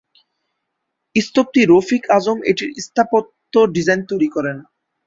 [1.15, 4.57] স্থপতি রফিক আজম এটির স্থাপত্য ডিজাইন তৈরী করেন।